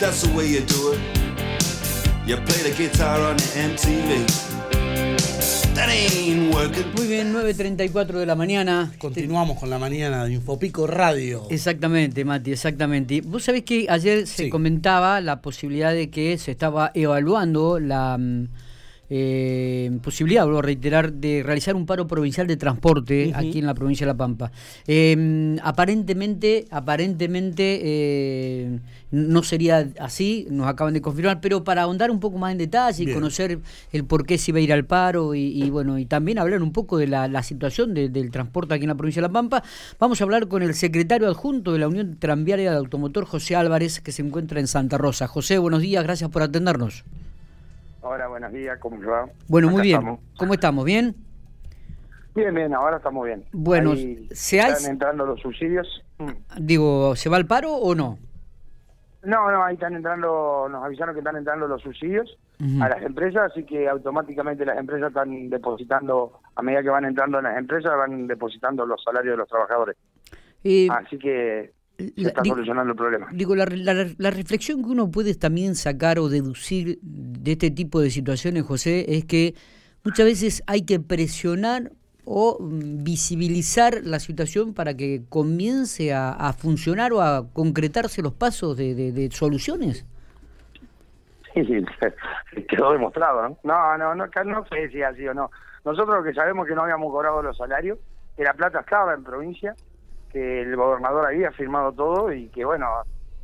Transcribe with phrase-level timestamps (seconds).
[0.00, 1.00] That's the way you do it.
[2.26, 4.24] You play the guitar on the MTV.
[5.74, 6.86] That ain't working.
[6.96, 8.92] Muy bien, 9.34 de la mañana.
[8.98, 11.46] Continuamos con la mañana de Infopico Radio.
[11.50, 13.20] Exactamente, Mati, exactamente.
[13.22, 14.50] Vos sabés que ayer se Sí.
[14.50, 18.48] comentaba la posibilidad de que se estaba evaluando la mm,
[19.10, 23.74] eh, posibilidad, vuelvo a reiterar, de realizar un paro provincial de transporte aquí en la
[23.74, 24.52] provincia de La Pampa.
[24.86, 28.78] Eh, aparentemente, aparentemente eh,
[29.10, 33.04] no sería así, nos acaban de confirmar, pero para ahondar un poco más en detalle
[33.04, 33.58] y conocer
[33.92, 36.62] el por qué se iba a ir al paro y, y, bueno, y también hablar
[36.62, 39.32] un poco de la, la situación de- del transporte aquí en la provincia de La
[39.32, 39.62] Pampa,
[39.98, 44.00] vamos a hablar con el secretario adjunto de la Unión Tranviaria de Automotor, José Álvarez,
[44.00, 45.26] que se encuentra en Santa Rosa.
[45.28, 47.04] José, buenos días, gracias por atendernos.
[48.10, 49.28] Hola, buenos días, ¿cómo va?
[49.48, 49.98] Bueno, muy bien.
[49.98, 50.20] estamos.
[50.38, 50.84] ¿Cómo estamos?
[50.86, 51.14] ¿Bien?
[52.34, 53.44] Bien, bien, ahora estamos bien.
[53.52, 55.86] Bueno, Ahí ¿se hay- están entrando los subsidios.
[56.16, 56.30] Mm.
[56.64, 58.16] Digo, ¿se va al paro o no?
[59.24, 62.38] No, no, ahí están entrando, nos avisaron que están entrando los subsidios
[62.80, 67.36] a las empresas, así que automáticamente las empresas están depositando, a medida que van entrando
[67.38, 69.96] en las empresas, van depositando los salarios de los trabajadores.
[70.90, 73.26] Así que se está solucionando el problema.
[73.32, 78.00] Digo, la, la- la reflexión que uno puede también sacar o deducir de este tipo
[78.00, 79.54] de situaciones, José, es que
[80.04, 81.90] muchas veces hay que presionar
[82.24, 88.32] o mm, visibilizar la situación para que comience a, a funcionar o a concretarse los
[88.32, 90.06] pasos de, de- de soluciones.
[91.54, 91.84] Sí, sí,
[92.68, 93.58] quedó demostrado, ¿no?
[93.64, 95.50] No, no, no, no sé si así o no.
[95.84, 97.98] Nosotros lo que sabemos que no habíamos cobrado los salarios,
[98.36, 99.74] que la plata estaba en provincia,
[100.32, 102.86] que el gobernador había firmado todo y que, bueno,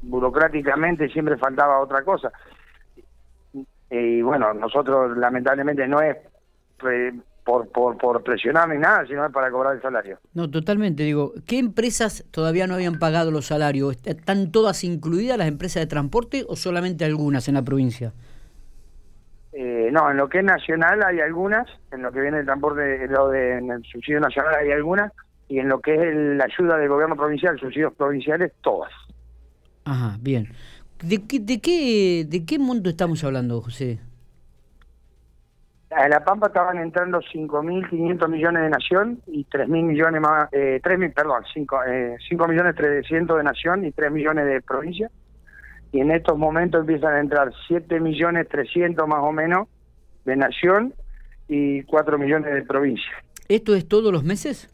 [0.02, 2.32] burocráticamente siempre faltaba otra cosa.
[3.90, 6.16] Y bueno, nosotros lamentablemente no es
[7.44, 10.18] por, por, por presionar ni nada, sino es para cobrar el salario.
[10.32, 11.02] No, totalmente.
[11.02, 13.98] Digo, ¿qué empresas todavía no habían pagado los salarios?
[14.04, 18.12] ¿Están todas incluidas las empresas de transporte o solamente algunas en la provincia?
[19.52, 23.06] Eh, no, en lo que es nacional hay algunas, en lo que viene el transporte,
[23.06, 25.12] lo de, en el subsidio nacional hay algunas,
[25.48, 28.90] y en lo que es el- la ayuda del gobierno provincial, subsidios provinciales, todas.
[29.84, 30.48] Ajá, bien.
[31.02, 33.98] ¿De qué, de qué, de qué monto estamos hablando, José?
[35.90, 41.12] A La Pampa estaban entrando 5.500 millones de nación y 3.000 millones más, eh, 3.000,
[41.12, 45.08] perdón, 5, eh, 5 millones 300 de nación y 3 millones de provincia.
[45.92, 49.68] Y en estos momentos empiezan a entrar 7 millones 300 más o menos
[50.24, 50.94] de nación
[51.46, 53.12] y 4 millones de provincia.
[53.46, 54.73] ¿Esto es todos los meses?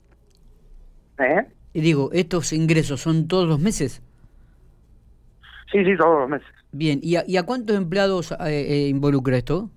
[1.21, 1.47] ¿Eh?
[1.73, 4.03] Y digo, ¿estos ingresos son todos los meses?
[5.71, 6.49] Sí, sí, todos los meses.
[6.73, 9.71] Bien, ¿y a, y a cuántos empleados eh, eh, involucra esto?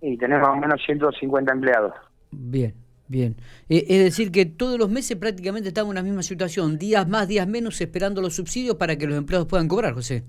[0.00, 1.94] Y tenemos más o menos 150 empleados.
[2.30, 2.74] Bien,
[3.08, 3.36] bien.
[3.68, 7.26] Eh, es decir, que todos los meses prácticamente estamos en la misma situación, días más,
[7.26, 10.24] días menos, esperando los subsidios para que los empleados puedan cobrar, José.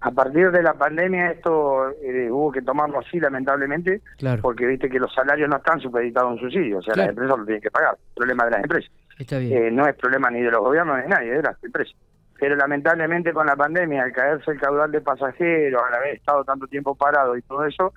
[0.00, 4.40] A partir de la pandemia esto eh, hubo que tomarlo así lamentablemente, Claro.
[4.42, 7.06] porque viste que los salarios no están supeditados a un subsidio, o sea, Claro.
[7.08, 8.92] las empresas lo tienen que pagar, problema de las empresas.
[9.18, 9.52] Está bien.
[9.66, 11.94] Eh, no es problema ni de los gobiernos ni de nadie, de las empresas.
[12.38, 16.68] Pero lamentablemente con la pandemia, al caerse el caudal de pasajeros, al haber estado tanto
[16.68, 17.92] tiempo parado y todo eso,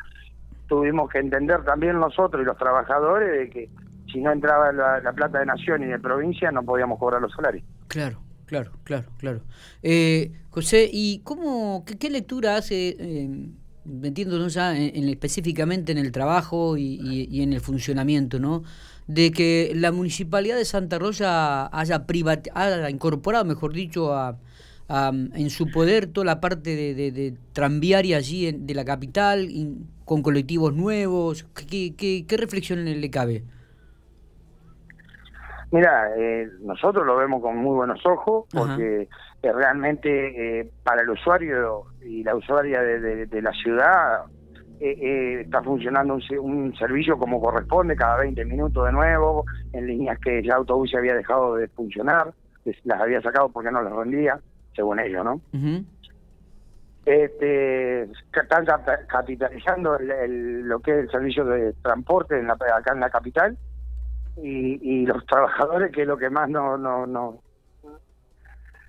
[0.67, 3.69] tuvimos que entender también nosotros y los trabajadores de que
[4.11, 7.31] si no entraba la, la plata de nación y de provincia no podíamos cobrar los
[7.33, 7.63] salarios.
[7.87, 8.17] Claro,
[8.51, 9.41] claro, claro, claro.
[9.81, 13.29] Eh, José, ¿y cómo, qué, qué lectura hace, eh,
[13.85, 18.63] metiéndonos ya en, en- específicamente en el trabajo y, y- y en el funcionamiento, ¿no?
[19.07, 22.05] De que la municipalidad de Santa Rosa haya,
[22.53, 24.37] haya incorporado, mejor dicho, a,
[24.89, 29.49] en su poder toda la parte de, de- de tranviaria allí en- de la capital,
[30.03, 31.45] con colectivos nuevos.
[31.55, 33.45] ¿Qué, qué, qué reflexión le cabe?
[35.71, 39.07] Mira, eh, nosotros lo vemos con muy buenos ojos porque
[39.41, 44.25] eh, realmente eh, para el usuario y la usuaria de, de- de la ciudad
[44.81, 49.87] eh, eh, está funcionando un, un servicio como corresponde, cada 20 minutos de nuevo, en
[49.87, 52.33] líneas que ya autobús había dejado de funcionar,
[52.83, 54.39] las había sacado porque no las rendía,
[54.75, 55.39] según ellos, ¿no?
[57.05, 62.53] Este, están cap- capitalizando el- el- lo que es el servicio de transporte en la-
[62.53, 63.57] acá en la capital
[64.37, 67.39] y, y los trabajadores que es lo que más no no no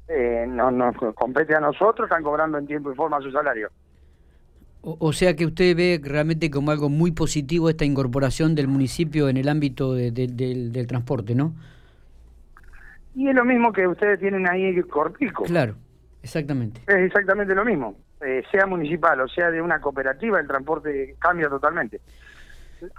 [0.09, 3.71] eh, no nos compete a nosotros están cobrando en tiempo y forma su salario
[4.83, 9.29] O, o sea que usted ve realmente como algo muy positivo esta incorporación del municipio
[9.29, 11.55] en el ámbito de- de- del, del transporte, ¿no?
[13.15, 15.75] y es lo mismo que ustedes tienen ahí en Corpico Claro,
[16.23, 16.81] exactamente.
[16.87, 17.95] es exactamente lo mismo
[18.25, 22.01] Eh, sea municipal o sea de una cooperativa el transporte cambia totalmente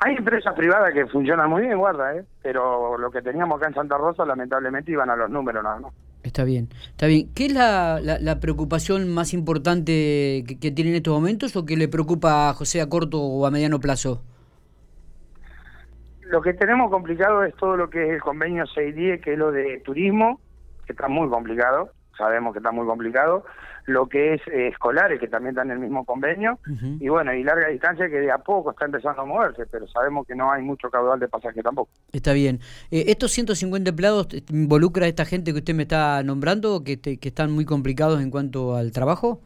[0.01, 3.75] hay empresas privadas que funcionan muy bien guarda eh pero lo que teníamos acá en
[3.75, 5.93] Santa Rosa lamentablemente iban a los números nada más
[6.23, 7.27] Está bien, está bien.
[7.35, 11.65] ¿Qué es la, la, la preocupación más importante que, que, tiene en estos momentos o
[11.65, 14.23] que le preocupa a José a corto o a mediano plazo?
[16.21, 19.51] Lo que tenemos complicado es todo lo que es el convenio 610, que es lo
[19.51, 20.39] de turismo,
[20.85, 23.45] que está muy complicado, sabemos que está muy complicado,
[23.85, 26.97] lo que es eh, escolares, que también están en el mismo convenio, uh -huh.
[27.01, 30.25] y bueno, y larga distancia que de a poco está empezando a moverse, pero sabemos
[30.25, 31.91] que no hay mucho caudal de pasaje tampoco.
[32.11, 32.59] Está bien.
[32.91, 37.17] Eh, ¿Estos 150 empleados involucra a esta gente que usted me está nombrando, que, te,
[37.17, 39.41] que están muy complicados en cuanto al trabajo?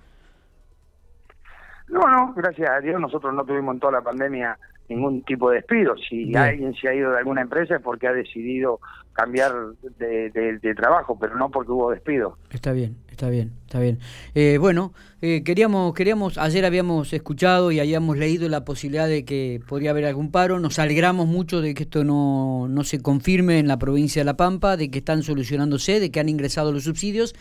[1.87, 4.57] No, no, gracias a Dios nosotros no tuvimos en toda la pandemia
[4.89, 5.95] ningún tipo de despido.
[6.09, 6.37] Si Bien.
[6.37, 8.79] alguien se ha ido de alguna empresa es porque ha decidido
[9.17, 9.51] cambiar
[9.97, 12.37] de, de, de, trabajo, pero no porque hubo despido.
[12.51, 13.97] Está bien, está bien, está bien.
[14.35, 19.59] Eh, bueno, eh, queríamos, queríamos, ayer habíamos escuchado y habíamos leído la posibilidad de que
[19.67, 20.59] podría haber algún paro.
[20.59, 24.37] Nos alegramos mucho de que esto no, no se confirme en la provincia de La
[24.37, 27.33] Pampa, de que están solucionándose, de que han ingresado los subsidios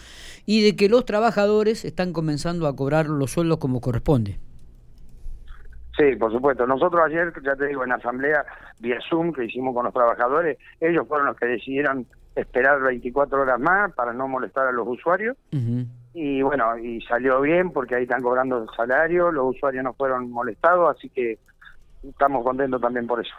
[0.46, 4.38] y de que los trabajadores están comenzando a cobrar los sueldos como corresponde.
[5.96, 6.66] Sí, por supuesto.
[6.66, 8.44] Nosotros ayer, ya te digo, en asamblea
[8.80, 13.58] vía Zoom que hicimos con los trabajadores, ellos fueron los que decidieron esperar 24 horas
[13.58, 15.36] más para no molestar a los usuarios.
[15.52, 15.86] Uh -huh.
[16.12, 20.30] Y bueno, y salió bien porque ahí están cobrando el salario, los usuarios no fueron
[20.30, 21.38] molestados, así que
[22.02, 23.34] estamos contentos también por eso.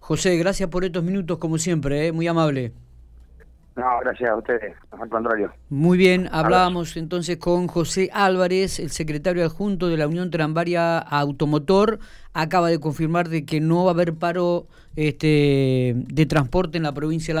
[0.00, 2.12] José, gracias por estos minutos como siempre, ¿eh?
[2.12, 2.72] muy amable.
[3.74, 5.50] No, gracias a ustedes, al contrario.
[5.70, 11.98] Muy bien, hablábamos entonces con José Álvarez, el secretario adjunto de la Unión Tramvaria Automotor.
[12.34, 16.92] Acaba de confirmar de que no va a haber paro este, de transporte en la
[16.92, 17.40] provincia de La